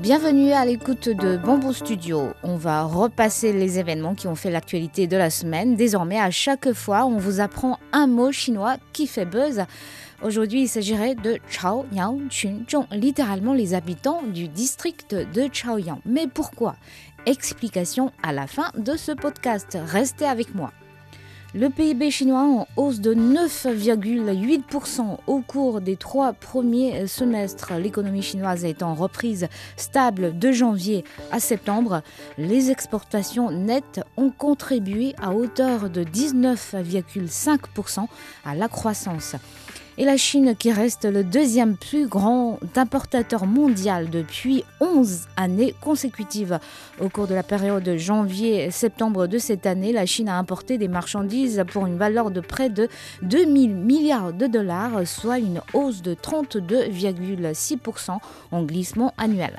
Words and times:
Bienvenue 0.00 0.52
à 0.52 0.64
l'écoute 0.64 1.10
de 1.10 1.36
Bamboo 1.36 1.74
Studio. 1.74 2.32
On 2.42 2.56
va 2.56 2.84
repasser 2.84 3.52
les 3.52 3.78
événements 3.78 4.14
qui 4.14 4.28
ont 4.28 4.34
fait 4.34 4.50
l'actualité 4.50 5.06
de 5.06 5.18
la 5.18 5.28
semaine. 5.28 5.76
Désormais, 5.76 6.18
à 6.18 6.30
chaque 6.30 6.72
fois, 6.72 7.04
on 7.04 7.18
vous 7.18 7.40
apprend 7.40 7.78
un 7.92 8.06
mot 8.06 8.32
chinois 8.32 8.78
qui 8.94 9.06
fait 9.06 9.26
buzz. 9.26 9.62
Aujourd'hui, 10.22 10.62
il 10.62 10.68
s'agirait 10.68 11.16
de 11.16 11.38
Chaoyang 11.50 12.30
Chunzhong, 12.30 12.86
littéralement 12.92 13.52
les 13.52 13.74
habitants 13.74 14.22
du 14.22 14.48
district 14.48 15.14
de 15.14 15.48
Chaoyang. 15.52 16.00
Mais 16.06 16.26
pourquoi? 16.26 16.76
Explication 17.26 18.10
à 18.22 18.32
la 18.32 18.46
fin 18.46 18.70
de 18.78 18.96
ce 18.96 19.12
podcast. 19.12 19.76
Restez 19.84 20.24
avec 20.24 20.54
moi. 20.54 20.72
Le 21.52 21.68
PIB 21.68 22.12
chinois 22.12 22.42
en 22.42 22.68
hausse 22.76 23.00
de 23.00 23.12
9,8% 23.12 25.18
au 25.26 25.40
cours 25.40 25.80
des 25.80 25.96
trois 25.96 26.32
premiers 26.32 27.08
semestres. 27.08 27.72
L'économie 27.74 28.22
chinoise 28.22 28.64
étant 28.64 28.94
reprise 28.94 29.48
stable 29.76 30.38
de 30.38 30.52
janvier 30.52 31.02
à 31.32 31.40
septembre, 31.40 32.02
les 32.38 32.70
exportations 32.70 33.50
nettes 33.50 34.00
ont 34.16 34.30
contribué 34.30 35.16
à 35.20 35.32
hauteur 35.32 35.90
de 35.90 36.04
19,5% 36.04 38.06
à 38.44 38.54
la 38.54 38.68
croissance 38.68 39.34
et 39.98 40.04
la 40.04 40.16
Chine 40.16 40.54
qui 40.58 40.72
reste 40.72 41.04
le 41.04 41.24
deuxième 41.24 41.76
plus 41.76 42.06
grand 42.06 42.58
importateur 42.76 43.46
mondial 43.46 44.10
depuis 44.10 44.64
11 44.80 45.28
années 45.36 45.74
consécutives. 45.80 46.58
Au 47.00 47.08
cours 47.08 47.26
de 47.26 47.34
la 47.34 47.42
période 47.42 47.96
janvier-septembre 47.96 49.26
de 49.26 49.38
cette 49.38 49.66
année, 49.66 49.92
la 49.92 50.06
Chine 50.06 50.28
a 50.28 50.38
importé 50.38 50.78
des 50.78 50.88
marchandises 50.88 51.64
pour 51.72 51.86
une 51.86 51.96
valeur 51.96 52.30
de 52.30 52.40
près 52.40 52.70
de 52.70 52.88
2000 53.22 53.74
milliards 53.74 54.32
de 54.32 54.46
dollars, 54.46 55.06
soit 55.06 55.38
une 55.38 55.60
hausse 55.74 56.02
de 56.02 56.14
32,6% 56.14 58.18
en 58.52 58.62
glissement 58.62 59.12
annuel. 59.18 59.58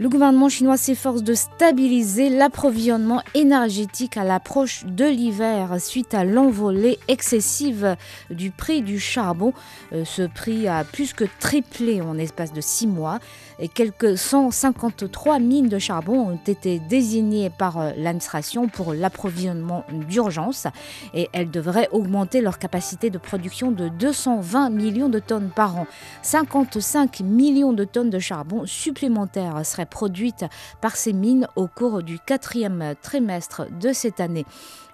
Le 0.00 0.08
gouvernement 0.08 0.48
chinois 0.48 0.76
s'efforce 0.76 1.24
de 1.24 1.34
stabiliser 1.34 2.30
l'approvisionnement 2.30 3.20
énergétique 3.34 4.16
à 4.16 4.22
l'approche 4.22 4.84
de 4.84 5.04
l'hiver 5.04 5.80
suite 5.80 6.14
à 6.14 6.22
l'envolée 6.22 7.00
excessive 7.08 7.96
du 8.30 8.52
prix 8.52 8.82
du 8.82 9.00
charbon. 9.00 9.52
Euh, 9.92 10.04
ce 10.04 10.22
prix 10.22 10.68
a 10.68 10.84
plus 10.84 11.12
que 11.14 11.24
triplé 11.40 12.00
en 12.00 12.16
espace 12.16 12.52
de 12.52 12.60
six 12.60 12.86
mois 12.86 13.18
quelques 13.66 14.16
153 14.16 15.40
mines 15.40 15.68
de 15.68 15.80
charbon 15.80 16.30
ont 16.30 16.40
été 16.46 16.78
désignées 16.78 17.50
par 17.50 17.78
euh, 17.78 17.90
l'administration 17.96 18.68
pour 18.68 18.94
l'approvisionnement 18.94 19.84
d'urgence 19.90 20.68
et 21.12 21.28
elles 21.32 21.50
devraient 21.50 21.88
augmenter 21.90 22.40
leur 22.40 22.60
capacité 22.60 23.10
de 23.10 23.18
production 23.18 23.72
de 23.72 23.88
220 23.88 24.70
millions 24.70 25.08
de 25.08 25.18
tonnes 25.18 25.50
par 25.50 25.76
an. 25.76 25.86
55 26.22 27.20
millions 27.20 27.72
de 27.72 27.82
tonnes 27.82 28.10
de 28.10 28.20
charbon 28.20 28.64
supplémentaires 28.64 29.66
seraient 29.66 29.86
produites 29.86 30.44
par 30.80 30.94
ces 30.94 31.12
mines 31.12 31.48
au 31.56 31.66
cours 31.66 32.04
du 32.04 32.20
quatrième 32.20 32.94
trimestre 33.02 33.66
de 33.80 33.92
cette 33.92 34.20
année. 34.20 34.46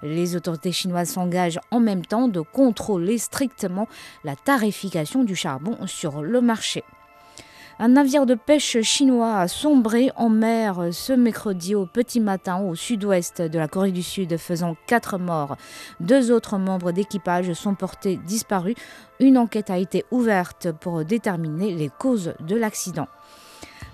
Les 0.02 0.36
autorités 0.36 0.72
chinoises 0.72 1.10
s'engagent 1.10 1.60
en 1.70 1.80
même 1.80 2.04
temps 2.04 2.28
de 2.28 2.40
contrôler 2.40 3.18
strictement 3.18 3.88
la 4.24 4.36
tarification 4.36 5.24
du 5.24 5.36
charbon 5.36 5.76
sur 5.86 6.22
le 6.22 6.40
marché. 6.40 6.82
Un 7.80 7.88
navire 7.88 8.24
de 8.24 8.36
pêche 8.36 8.80
chinois 8.82 9.36
a 9.36 9.48
sombré 9.48 10.12
en 10.14 10.28
mer 10.28 10.90
ce 10.92 11.12
mercredi 11.12 11.74
au 11.74 11.86
petit 11.86 12.20
matin 12.20 12.60
au 12.60 12.76
sud-ouest 12.76 13.42
de 13.42 13.58
la 13.58 13.66
Corée 13.66 13.90
du 13.90 14.02
Sud, 14.02 14.36
faisant 14.36 14.76
quatre 14.86 15.18
morts. 15.18 15.56
Deux 15.98 16.30
autres 16.30 16.56
membres 16.56 16.92
d'équipage 16.92 17.52
sont 17.52 17.74
portés 17.74 18.16
disparus. 18.16 18.76
Une 19.18 19.36
enquête 19.36 19.70
a 19.70 19.78
été 19.78 20.04
ouverte 20.12 20.70
pour 20.70 21.04
déterminer 21.04 21.74
les 21.74 21.90
causes 21.98 22.34
de 22.46 22.54
l'accident. 22.54 23.08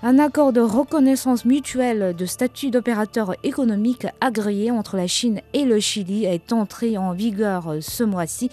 Un 0.02 0.18
accord 0.18 0.52
de 0.52 0.60
reconnaissance 0.60 1.46
mutuelle 1.46 2.14
de 2.14 2.26
statut 2.26 2.70
d'opérateur 2.70 3.34
économique 3.44 4.06
agréé 4.20 4.70
entre 4.70 4.98
la 4.98 5.06
Chine 5.06 5.40
et 5.54 5.64
le 5.64 5.80
Chili 5.80 6.26
est 6.26 6.52
entré 6.52 6.98
en 6.98 7.12
vigueur 7.12 7.76
ce 7.80 8.04
mois-ci. 8.04 8.50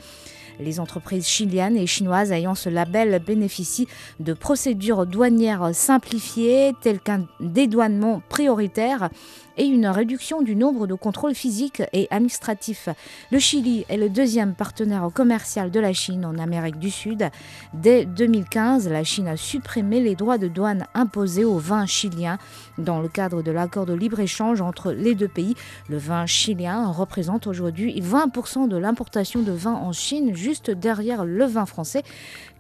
Les 0.60 0.80
entreprises 0.80 1.28
chiliennes 1.28 1.78
et 1.78 1.86
chinoises 1.86 2.32
ayant 2.32 2.56
ce 2.56 2.70
label 2.70 3.22
bénéficient 3.26 3.88
de 4.20 4.34
procédures 4.34 5.06
douanières 5.06 5.70
simplifiées 5.74 6.74
telles 6.82 7.00
qu'un 7.00 7.26
dédouanement 7.40 8.22
prioritaire 8.30 9.10
et 9.58 9.66
une 9.66 9.88
réduction 9.88 10.42
du 10.42 10.56
nombre 10.56 10.88
de 10.88 10.94
contrôles 10.94 11.36
physiques 11.36 11.84
et 11.94 12.08
administratifs. 12.12 12.90
Le 13.32 13.40
Chili 13.40 13.86
est 13.90 13.98
le 13.98 14.10
deuxième 14.10 14.54
partenaire 14.54 15.10
commercial 15.14 15.72
de 15.72 15.80
la 15.80 15.94
Chine 15.94 16.26
en 16.26 16.38
Amérique 16.38 16.80
du 16.80 16.92
Sud. 16.92 17.30
Dès 17.74 18.06
2015, 18.06 18.88
la 18.90 19.04
Chine 19.04 19.28
a 19.28 19.38
supprimé 19.38 20.00
les 20.00 20.16
droits 20.16 20.38
de 20.38 20.48
douane 20.48 20.86
imposés 20.94 21.46
aux 21.46 21.58
vins 21.58 21.86
chiliens 21.86 22.38
dans 22.78 23.02
le 23.02 23.08
cadre 23.08 23.42
de 23.42 23.52
l'accord 23.52 23.86
de 23.86 23.94
libre-échange 23.94 24.62
entre 24.62 24.92
les 24.92 25.16
deux 25.16 25.28
pays. 25.28 25.56
Le 25.90 25.98
vin 25.98 26.26
chilien 26.26 26.92
représente 26.92 27.48
aujourd'hui 27.48 28.00
20% 28.02 28.68
de 28.68 28.78
l'importation 28.78 29.42
de 29.42 29.52
vin 29.52 29.74
en 29.74 29.92
Chine, 29.92 30.36
juste 30.36 30.72
derrière 30.72 31.26
le 31.26 31.46
vin 31.46 31.66
français 31.66 32.04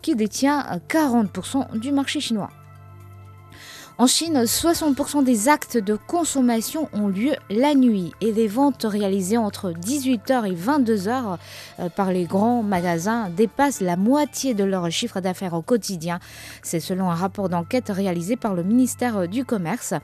qui 0.01 0.15
détient 0.15 0.65
40% 0.89 1.77
du 1.79 1.91
marché 1.91 2.19
chinois. 2.19 2.49
En 3.99 4.05
Chine, 4.05 4.43
60% 4.43 5.23
des 5.23 5.49
actes 5.49 5.75
de 5.75 5.95
consommation 5.95 6.87
ont 6.93 7.07
lieu 7.07 7.31
la 7.49 7.73
nuit 7.73 8.11
et 8.21 8.31
les 8.31 8.47
ventes 8.47 8.85
réalisées 8.87 9.39
entre 9.39 9.71
18h 9.71 10.45
et 10.45 10.53
22h 10.53 11.37
euh, 11.79 11.89
par 11.89 12.11
les 12.11 12.25
grands 12.25 12.61
magasins 12.61 13.31
dépassent 13.35 13.81
la 13.81 13.95
moitié 13.95 14.53
de 14.53 14.63
leur 14.63 14.91
chiffre 14.91 15.19
d'affaires 15.19 15.55
au 15.55 15.63
quotidien. 15.63 16.19
C'est 16.61 16.79
selon 16.79 17.09
un 17.09 17.15
rapport 17.15 17.49
d'enquête 17.49 17.89
réalisé 17.89 18.35
par 18.35 18.53
le 18.53 18.61
ministère 18.61 19.27
du 19.27 19.45
Commerce. 19.45 19.95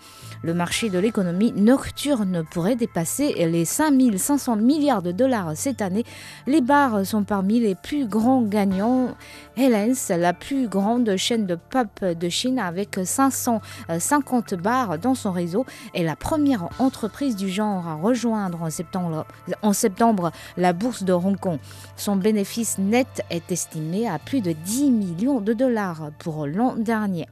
Le 0.41 0.55
marché 0.55 0.89
de 0.89 0.97
l'économie 0.97 1.53
nocturne 1.55 2.43
pourrait 2.49 2.75
dépasser 2.75 3.47
les 3.47 3.63
5500 3.63 4.55
milliards 4.55 5.03
de 5.03 5.11
dollars 5.11 5.51
cette 5.53 5.83
année. 5.83 6.03
Les 6.47 6.61
bars 6.61 7.05
sont 7.05 7.23
parmi 7.23 7.59
les 7.59 7.75
plus 7.75 8.07
grands 8.07 8.41
gagnants. 8.41 9.15
Helens, 9.55 10.09
la 10.17 10.33
plus 10.33 10.67
grande 10.67 11.15
chaîne 11.15 11.45
de 11.45 11.53
pub 11.69 11.89
de 12.01 12.29
Chine 12.29 12.57
avec 12.57 12.99
500 13.03 13.61
50 13.97 14.55
bars 14.55 14.97
dans 14.97 15.15
son 15.15 15.31
réseau, 15.31 15.65
est 15.93 16.03
la 16.03 16.15
première 16.15 16.69
entreprise 16.79 17.35
du 17.35 17.49
genre 17.49 17.87
à 17.87 17.95
rejoindre 17.95 18.61
en 18.63 18.69
septembre, 18.69 19.25
en 19.61 19.73
septembre 19.73 20.31
la 20.57 20.73
bourse 20.73 21.03
de 21.03 21.13
Hong 21.13 21.39
Kong. 21.39 21.59
Son 21.95 22.15
bénéfice 22.15 22.77
net 22.77 23.23
est 23.29 23.51
estimé 23.51 24.07
à 24.07 24.19
plus 24.19 24.41
de 24.41 24.51
10 24.51 24.91
millions 24.91 25.41
de 25.41 25.53
dollars 25.53 26.11
pour 26.19 26.47
l'an 26.47 26.75
dernier. 26.75 27.27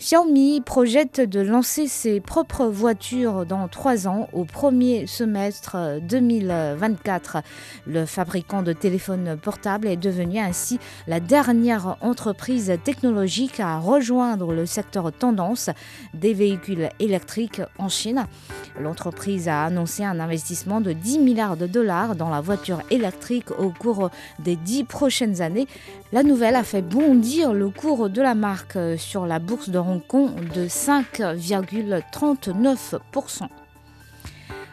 Xiaomi 0.00 0.62
projette 0.62 1.20
de 1.20 1.40
lancer 1.40 1.86
ses 1.86 2.20
propres 2.20 2.64
voitures 2.64 3.44
dans 3.44 3.68
trois 3.68 4.08
ans, 4.08 4.28
au 4.32 4.46
premier 4.46 5.06
semestre 5.06 5.76
2024. 6.00 7.42
Le 7.86 8.06
fabricant 8.06 8.62
de 8.62 8.72
téléphones 8.72 9.36
portables 9.36 9.86
est 9.86 9.98
devenu 9.98 10.38
ainsi 10.38 10.78
la 11.06 11.20
dernière 11.20 11.98
entreprise 12.00 12.72
technologique 12.82 13.60
à 13.60 13.78
rejoindre 13.78 14.54
le 14.54 14.64
secteur 14.64 15.12
tendance 15.12 15.68
des 16.14 16.32
véhicules 16.32 16.88
électriques 16.98 17.60
en 17.76 17.90
Chine. 17.90 18.24
L'entreprise 18.80 19.48
a 19.48 19.64
annoncé 19.64 20.02
un 20.02 20.18
investissement 20.18 20.80
de 20.80 20.94
10 20.94 21.18
milliards 21.18 21.58
de 21.58 21.66
dollars 21.66 22.16
dans 22.16 22.30
la 22.30 22.40
voiture 22.40 22.80
électrique 22.90 23.50
au 23.58 23.68
cours 23.68 24.08
des 24.38 24.56
dix 24.56 24.84
prochaines 24.84 25.42
années. 25.42 25.66
La 26.12 26.22
nouvelle 26.22 26.56
a 26.56 26.64
fait 26.64 26.80
bondir 26.80 27.52
le 27.52 27.68
cours 27.68 28.08
de 28.08 28.22
la 28.22 28.34
marque 28.34 28.78
sur 28.96 29.26
la 29.26 29.38
bourse 29.38 29.68
de 29.68 29.78
Hong 29.78 29.89
De 29.90 30.68
5,39%. 30.68 33.48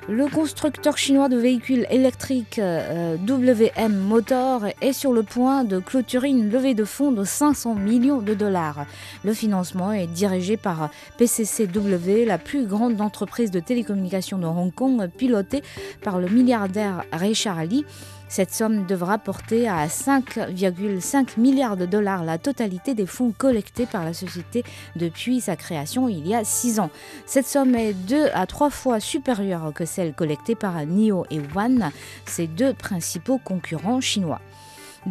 Le 0.09 0.27
constructeur 0.27 0.97
chinois 0.97 1.27
de 1.27 1.37
véhicules 1.37 1.87
électriques 1.89 2.59
euh, 2.59 3.17
WM 3.17 3.97
Motor 3.97 4.65
est 4.79 4.93
sur 4.93 5.11
le 5.11 5.23
point 5.23 5.63
de 5.63 5.79
clôturer 5.79 6.29
une 6.29 6.51
levée 6.51 6.75
de 6.75 6.85
fonds 6.85 7.11
de 7.11 7.23
500 7.23 7.75
millions 7.75 8.21
de 8.21 8.33
dollars. 8.33 8.85
Le 9.25 9.33
financement 9.33 9.91
est 9.91 10.07
dirigé 10.07 10.55
par 10.55 10.91
PCCW, 11.17 12.25
la 12.25 12.37
plus 12.37 12.67
grande 12.67 13.01
entreprise 13.01 13.49
de 13.49 13.59
télécommunications 13.59 14.37
de 14.37 14.45
Hong 14.45 14.73
Kong, 14.73 15.09
pilotée 15.09 15.63
par 16.03 16.19
le 16.19 16.29
milliardaire 16.29 17.03
Richard 17.11 17.65
Lee. 17.65 17.85
Cette 18.29 18.53
somme 18.53 18.85
devra 18.85 19.17
porter 19.17 19.67
à 19.67 19.87
5,5 19.87 21.39
milliards 21.39 21.77
de 21.77 21.85
dollars 21.85 22.23
la 22.23 22.37
totalité 22.37 22.93
des 22.93 23.05
fonds 23.05 23.33
collectés 23.37 23.85
par 23.85 24.03
la 24.03 24.13
société 24.13 24.63
depuis 24.95 25.41
sa 25.41 25.55
création 25.55 26.07
il 26.07 26.27
y 26.27 26.33
a 26.33 26.43
6 26.43 26.79
ans. 26.79 26.89
Cette 27.25 27.47
somme 27.47 27.75
est 27.75 27.93
deux 27.93 28.27
à 28.33 28.45
trois 28.45 28.69
fois 28.69 28.99
supérieure 28.99 29.73
que 29.73 29.85
celle 29.85 29.97
celles 29.97 30.13
collectées 30.13 30.53
par 30.53 30.85
NIO 30.85 31.25
et 31.31 31.41
One, 31.55 31.89
ses 32.25 32.45
deux 32.45 32.73
principaux 32.73 33.39
concurrents 33.39 33.99
chinois. 33.99 34.39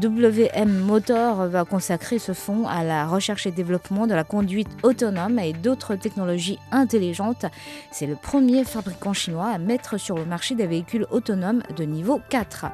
WM 0.01 0.79
Motor 0.79 1.49
va 1.49 1.65
consacrer 1.65 2.21
ce 2.21 2.33
fonds 2.33 2.69
à 2.69 2.85
la 2.85 3.07
recherche 3.07 3.47
et 3.47 3.51
développement 3.51 4.07
de 4.07 4.15
la 4.15 4.23
conduite 4.23 4.69
autonome 4.85 5.41
et 5.41 5.55
d'autres 5.55 5.97
technologies 5.97 6.59
intelligentes. 6.71 7.47
C'est 7.91 8.07
le 8.07 8.15
premier 8.15 8.65
fabricant 8.65 9.13
chinois 9.13 9.49
à 9.49 9.59
mettre 9.59 9.99
sur 9.99 10.17
le 10.17 10.25
marché 10.25 10.55
des 10.55 10.67
véhicules 10.67 11.07
autonomes 11.11 11.63
de 11.77 11.85
niveau 11.85 12.21
4. 12.29 12.67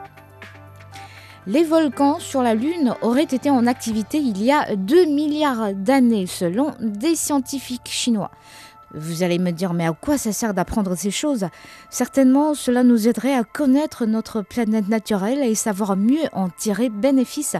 Les 1.48 1.64
volcans 1.64 2.20
sur 2.20 2.40
la 2.40 2.54
Lune 2.54 2.94
auraient 3.02 3.24
été 3.24 3.50
en 3.50 3.66
activité 3.66 4.18
il 4.18 4.40
y 4.40 4.52
a 4.52 4.76
2 4.76 5.06
milliards 5.06 5.74
d'années 5.74 6.26
selon 6.28 6.70
des 6.78 7.16
scientifiques 7.16 7.88
chinois. 7.88 8.30
Vous 8.94 9.24
allez 9.24 9.40
me 9.40 9.50
dire, 9.50 9.72
mais 9.72 9.86
à 9.86 9.92
quoi 9.92 10.18
ça 10.18 10.32
sert 10.32 10.54
d'apprendre 10.54 10.94
ces 10.94 11.10
choses? 11.10 11.46
Certainement, 11.90 12.54
cela 12.54 12.84
nous 12.84 13.08
aiderait 13.08 13.34
à 13.34 13.42
connaître 13.42 14.06
notre 14.06 14.42
planète 14.42 14.88
naturelle 14.88 15.42
et 15.42 15.56
savoir 15.56 15.96
mieux 15.96 16.28
en 16.32 16.48
tirer 16.48 16.90
bénéfice. 16.90 17.56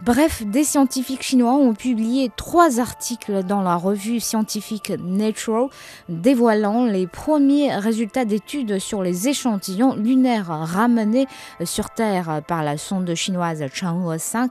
Bref, 0.00 0.42
des 0.42 0.64
scientifiques 0.64 1.22
chinois 1.22 1.54
ont 1.54 1.72
publié 1.72 2.30
trois 2.36 2.80
articles 2.80 3.44
dans 3.44 3.62
la 3.62 3.76
revue 3.76 4.18
scientifique 4.18 4.92
Nature 4.98 5.70
dévoilant 6.08 6.84
les 6.84 7.06
premiers 7.06 7.74
résultats 7.76 8.24
d'études 8.24 8.80
sur 8.80 9.02
les 9.02 9.28
échantillons 9.28 9.94
lunaires 9.94 10.48
ramenés 10.48 11.26
sur 11.64 11.90
Terre 11.90 12.42
par 12.46 12.64
la 12.64 12.76
sonde 12.76 13.14
chinoise 13.14 13.64
Chang'e 13.72 14.18
5 14.18 14.50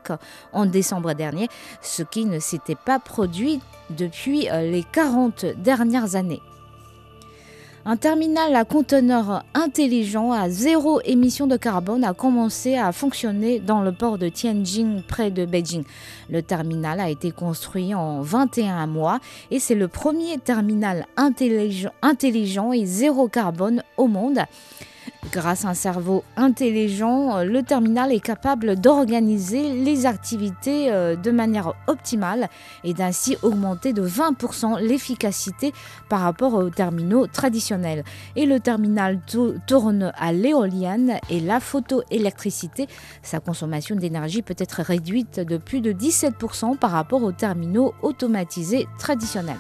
en 0.53 0.65
décembre 0.65 1.13
dernier, 1.13 1.49
ce 1.81 2.03
qui 2.03 2.25
ne 2.25 2.39
s'était 2.39 2.75
pas 2.75 2.99
produit 2.99 3.59
depuis 3.89 4.47
les 4.49 4.85
40 4.91 5.45
dernières 5.57 6.15
années. 6.15 6.41
Un 7.85 7.97
terminal 7.97 8.55
à 8.55 8.63
conteneurs 8.63 9.43
intelligent 9.53 10.31
à 10.31 10.49
zéro 10.49 11.01
émission 11.01 11.47
de 11.47 11.57
carbone 11.57 12.05
a 12.05 12.13
commencé 12.13 12.77
à 12.77 12.93
fonctionner 12.93 13.59
dans 13.59 13.81
le 13.81 13.91
port 13.91 14.17
de 14.17 14.29
Tianjin 14.29 15.01
près 15.05 15.31
de 15.31 15.45
Beijing. 15.45 15.83
Le 16.29 16.41
terminal 16.41 17.01
a 17.01 17.09
été 17.09 17.31
construit 17.31 17.93
en 17.93 18.21
21 18.21 18.87
mois 18.87 19.19
et 19.51 19.59
c'est 19.59 19.75
le 19.75 19.89
premier 19.89 20.37
terminal 20.37 21.07
intelligent, 21.17 21.91
intelligent 22.01 22.71
et 22.71 22.85
zéro 22.85 23.27
carbone 23.27 23.83
au 23.97 24.07
monde. 24.07 24.39
Grâce 25.33 25.65
à 25.65 25.69
un 25.69 25.73
cerveau 25.73 26.23
intelligent, 26.37 27.43
le 27.43 27.63
terminal 27.63 28.13
est 28.13 28.19
capable 28.19 28.79
d'organiser 28.79 29.73
les 29.73 30.05
activités 30.05 30.91
euh, 30.91 31.15
de 31.15 31.31
manière 31.31 31.73
optimale 31.87 32.49
et 32.83 32.93
d'ainsi 32.93 33.35
augmenter 33.41 33.93
de 33.93 34.07
20% 34.07 34.79
l'efficacité 34.79 35.73
par 36.07 36.19
rapport 36.19 36.53
aux 36.53 36.69
terminaux 36.69 37.25
traditionnels. 37.25 38.03
Et 38.35 38.45
le 38.45 38.59
terminal 38.59 39.21
tourne 39.65 40.13
à 40.15 40.31
l'éolienne 40.33 41.17
et 41.31 41.39
la 41.39 41.59
photoélectricité. 41.59 42.87
Sa 43.23 43.39
consommation 43.39 43.95
d'énergie 43.95 44.43
peut 44.43 44.53
être 44.59 44.83
réduite 44.83 45.39
de 45.39 45.57
plus 45.57 45.81
de 45.81 45.93
17% 45.93 46.77
par 46.77 46.91
rapport 46.91 47.23
aux 47.23 47.31
terminaux 47.31 47.95
automatisés 48.03 48.87
traditionnels. 48.99 49.57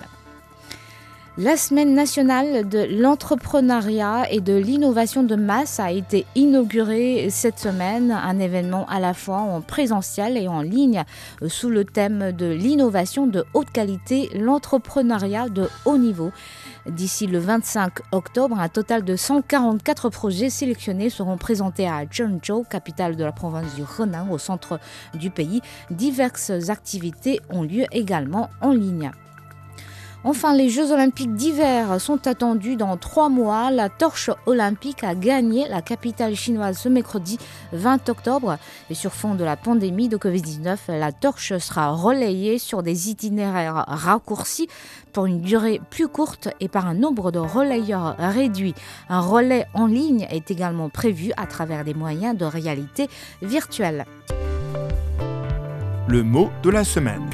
La 1.39 1.57
semaine 1.57 1.95
nationale 1.95 2.69
de 2.69 3.01
l'entrepreneuriat 3.01 4.31
et 4.31 4.39
de 4.39 4.53
l'innovation 4.53 5.23
de 5.23 5.35
masse 5.35 5.79
a 5.79 5.91
été 5.91 6.27
inaugurée 6.35 7.27
cette 7.31 7.57
semaine, 7.57 8.11
un 8.11 8.37
événement 8.37 8.85
à 8.87 8.99
la 8.99 9.15
fois 9.15 9.39
en 9.39 9.59
présentiel 9.61 10.37
et 10.37 10.47
en 10.47 10.61
ligne 10.61 11.03
sous 11.47 11.71
le 11.71 11.85
thème 11.85 12.33
de 12.33 12.45
l'innovation 12.45 13.25
de 13.25 13.45
haute 13.55 13.71
qualité, 13.71 14.29
l'entrepreneuriat 14.35 15.49
de 15.49 15.67
haut 15.85 15.97
niveau. 15.97 16.31
D'ici 16.85 17.25
le 17.25 17.39
25 17.39 17.93
octobre, 18.11 18.59
un 18.59 18.69
total 18.69 19.03
de 19.03 19.15
144 19.15 20.09
projets 20.09 20.51
sélectionnés 20.51 21.09
seront 21.09 21.37
présentés 21.37 21.87
à 21.87 22.03
Zhengzhou, 22.05 22.63
capitale 22.69 23.15
de 23.15 23.23
la 23.23 23.31
province 23.31 23.73
du 23.73 23.81
Henan, 23.81 24.29
au 24.29 24.37
centre 24.37 24.79
du 25.15 25.31
pays. 25.31 25.61
Diverses 25.89 26.69
activités 26.69 27.41
ont 27.49 27.63
lieu 27.63 27.85
également 27.91 28.51
en 28.61 28.69
ligne. 28.69 29.09
Enfin, 30.25 30.55
les 30.55 30.69
Jeux 30.69 30.93
olympiques 30.93 31.35
d'hiver 31.35 31.99
sont 31.99 32.27
attendus 32.27 32.77
dans 32.77 32.95
trois 32.95 33.27
mois. 33.27 33.71
La 33.71 33.89
torche 33.89 34.29
olympique 34.45 35.03
a 35.03 35.15
gagné 35.15 35.67
la 35.67 35.81
capitale 35.81 36.33
chinoise 36.33 36.77
ce 36.77 36.87
mercredi 36.87 37.37
20 37.73 38.07
octobre. 38.07 38.57
Et 38.89 38.93
sur 38.93 39.11
fond 39.11 39.35
de 39.35 39.43
la 39.43 39.57
pandémie 39.57 40.07
de 40.07 40.15
Covid-19, 40.15 40.77
la 40.87 41.11
torche 41.11 41.57
sera 41.57 41.89
relayée 41.91 42.57
sur 42.57 42.83
des 42.83 43.09
itinéraires 43.09 43.83
raccourcis 43.85 44.69
pour 45.11 45.25
une 45.25 45.41
durée 45.41 45.81
plus 45.89 46.07
courte 46.07 46.47
et 46.61 46.69
par 46.69 46.87
un 46.87 46.93
nombre 46.93 47.31
de 47.31 47.39
relayeurs 47.39 48.15
réduit. 48.17 48.75
Un 49.09 49.19
relais 49.19 49.65
en 49.73 49.87
ligne 49.87 50.25
est 50.29 50.49
également 50.51 50.87
prévu 50.87 51.33
à 51.35 51.47
travers 51.47 51.83
des 51.83 51.93
moyens 51.93 52.37
de 52.37 52.45
réalité 52.45 53.09
virtuelle. 53.41 54.05
Le 56.07 56.23
mot 56.23 56.49
de 56.63 56.69
la 56.69 56.85
semaine. 56.85 57.29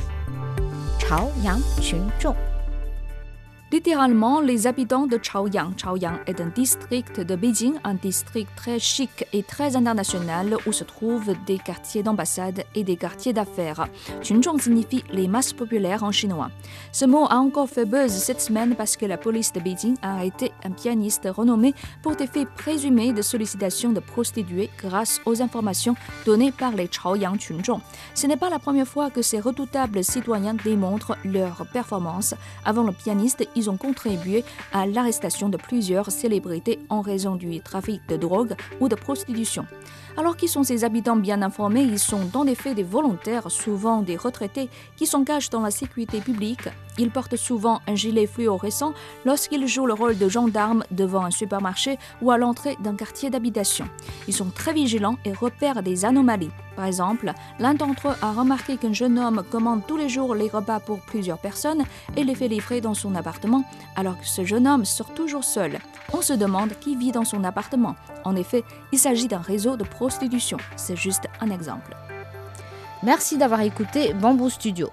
Chao 0.99 1.29
Yang 1.43 1.61
Chun 1.81 2.07
Littéralement, 3.71 4.41
les 4.41 4.65
habitants 4.65 5.05
de 5.05 5.17
Chaoyang. 5.17 5.75
Chaoyang 5.75 6.17
est 6.25 6.41
un 6.41 6.47
district 6.47 7.19
de 7.19 7.35
Beijing, 7.35 7.75
un 7.83 7.93
district 7.93 8.49
très 8.55 8.79
chic 8.79 9.27
et 9.31 9.43
très 9.43 9.75
international 9.75 10.57
où 10.65 10.71
se 10.71 10.83
trouvent 10.83 11.35
des 11.45 11.59
quartiers 11.59 12.01
d'ambassade 12.01 12.63
et 12.73 12.83
des 12.83 12.95
quartiers 12.95 13.31
d'affaires. 13.31 13.87
Chunzhong 14.23 14.59
signifie 14.59 15.03
les 15.11 15.27
masses 15.27 15.53
populaires 15.53 16.03
en 16.03 16.11
chinois. 16.11 16.49
Ce 16.91 17.05
mot 17.05 17.27
a 17.29 17.35
encore 17.35 17.69
fait 17.69 17.85
buzz 17.85 18.11
cette 18.11 18.41
semaine 18.41 18.73
parce 18.75 18.97
que 18.97 19.05
la 19.05 19.17
police 19.17 19.53
de 19.53 19.59
Beijing 19.59 19.97
a 20.01 20.15
arrêté 20.15 20.51
un 20.63 20.71
pianiste 20.71 21.27
renommé 21.31 21.75
pour 22.01 22.15
des 22.15 22.25
faits 22.25 22.49
présumés 22.55 23.13
de 23.13 23.21
sollicitation 23.21 23.91
de 23.91 23.99
prostituées 23.99 24.71
grâce 24.79 25.21
aux 25.27 25.43
informations 25.43 25.95
données 26.25 26.51
par 26.51 26.71
les 26.71 26.87
Chaoyang 26.87 27.37
Chunzhong. 27.37 27.81
Ce 28.15 28.25
n'est 28.25 28.35
pas 28.35 28.49
la 28.49 28.57
première 28.57 28.87
fois 28.87 29.11
que 29.11 29.21
ces 29.21 29.39
redoutables 29.39 30.03
citoyens 30.03 30.55
démontrent 30.55 31.17
leur 31.23 31.67
performance. 31.71 32.33
Avant 32.65 32.83
le 32.83 32.93
pianiste, 32.93 33.47
ils 33.59 33.69
ont 33.69 33.77
contribué 33.77 34.43
à 34.73 34.87
l'arrestation 34.87 35.49
de 35.49 35.57
plusieurs 35.57 36.11
célébrités 36.11 36.79
en 36.89 37.01
raison 37.01 37.35
du 37.35 37.59
trafic 37.59 38.01
de 38.07 38.15
drogue 38.15 38.55
ou 38.79 38.87
de 38.87 38.95
prostitution. 38.95 39.65
Alors 40.17 40.35
qui 40.35 40.47
sont 40.47 40.63
ces 40.63 40.83
habitants 40.83 41.15
bien 41.15 41.41
informés 41.41 41.83
Ils 41.83 41.99
sont 41.99 42.29
les 42.43 42.55
faits 42.55 42.75
des 42.75 42.83
volontaires, 42.83 43.51
souvent 43.51 44.01
des 44.01 44.17
retraités, 44.17 44.69
qui 44.95 45.05
s'engagent 45.05 45.49
dans 45.49 45.61
la 45.61 45.71
sécurité 45.71 46.19
publique. 46.19 46.67
Ils 46.99 47.11
portent 47.11 47.37
souvent 47.37 47.79
un 47.87 47.95
gilet 47.95 48.27
fluorescent 48.27 48.93
lorsqu'ils 49.25 49.67
jouent 49.67 49.85
le 49.85 49.93
rôle 49.93 50.17
de 50.17 50.27
gendarme 50.27 50.83
devant 50.91 51.23
un 51.23 51.31
supermarché 51.31 51.97
ou 52.21 52.29
à 52.29 52.37
l'entrée 52.37 52.75
d'un 52.81 52.95
quartier 52.95 53.29
d'habitation. 53.29 53.87
Ils 54.27 54.33
sont 54.33 54.49
très 54.49 54.73
vigilants 54.73 55.17
et 55.23 55.31
repèrent 55.31 55.81
des 55.81 56.03
anomalies. 56.03 56.51
Par 56.75 56.85
exemple, 56.85 57.33
l'un 57.57 57.73
d'entre 57.73 58.09
eux 58.09 58.15
a 58.21 58.33
remarqué 58.33 58.75
qu'un 58.75 58.91
jeune 58.91 59.17
homme 59.17 59.43
commande 59.49 59.81
tous 59.87 59.95
les 59.95 60.09
jours 60.09 60.35
les 60.35 60.49
repas 60.49 60.81
pour 60.81 60.99
plusieurs 60.99 61.37
personnes 61.37 61.83
et 62.17 62.25
les 62.25 62.35
fait 62.35 62.49
livrer 62.49 62.81
dans 62.81 62.93
son 62.93 63.15
appartement, 63.15 63.63
alors 63.95 64.19
que 64.19 64.27
ce 64.27 64.43
jeune 64.43 64.67
homme 64.67 64.83
sort 64.83 65.13
toujours 65.13 65.45
seul. 65.45 65.79
On 66.11 66.21
se 66.21 66.33
demande 66.33 66.71
qui 66.81 66.97
vit 66.97 67.13
dans 67.13 67.25
son 67.25 67.45
appartement. 67.45 67.95
En 68.25 68.35
effet, 68.35 68.65
il 68.91 68.99
s'agit 68.99 69.29
d'un 69.29 69.39
réseau 69.39 69.77
de 69.77 69.85
prostitution. 69.85 70.57
C'est 70.75 70.97
juste 70.97 71.27
un 71.39 71.49
exemple. 71.49 71.95
Merci 73.03 73.37
d'avoir 73.37 73.61
écouté 73.61 74.13
Bamboo 74.13 74.49
Studio. 74.49 74.89